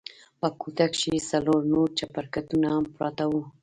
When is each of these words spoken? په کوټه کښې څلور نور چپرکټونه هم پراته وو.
په 0.39 0.47
کوټه 0.59 0.85
کښې 0.93 1.15
څلور 1.29 1.61
نور 1.73 1.87
چپرکټونه 1.97 2.67
هم 2.75 2.85
پراته 2.95 3.25
وو. 3.31 3.41